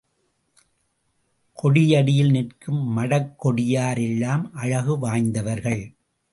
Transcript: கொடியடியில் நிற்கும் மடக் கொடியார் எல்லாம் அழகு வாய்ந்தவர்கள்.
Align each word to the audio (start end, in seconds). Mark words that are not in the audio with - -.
கொடியடியில் 1.57 2.31
நிற்கும் 2.31 2.97
மடக் 2.97 3.35
கொடியார் 3.43 4.01
எல்லாம் 4.01 4.53
அழகு 4.53 4.99
வாய்ந்தவர்கள். 4.99 5.95